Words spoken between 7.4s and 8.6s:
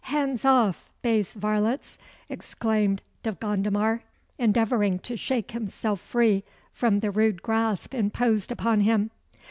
grasp imposed